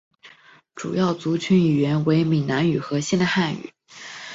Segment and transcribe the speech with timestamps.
[0.73, 3.71] 主要族群语言为闽南语和现代汉语。